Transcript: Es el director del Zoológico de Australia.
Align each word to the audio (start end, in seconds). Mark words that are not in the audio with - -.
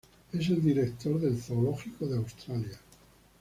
Es 0.33 0.49
el 0.49 0.63
director 0.63 1.19
del 1.21 1.39
Zoológico 1.39 2.07
de 2.07 2.17
Australia. 2.17 2.79